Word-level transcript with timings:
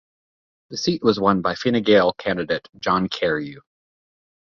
The 0.71 0.77
seat 0.77 1.03
was 1.03 1.19
won 1.19 1.43
by 1.43 1.51
the 1.53 1.57
Fine 1.57 1.83
Gael 1.83 2.13
candidate 2.13 2.67
John 2.79 3.07
Carew. 3.07 3.61